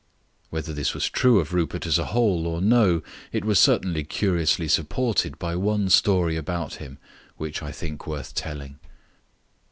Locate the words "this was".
0.73-1.07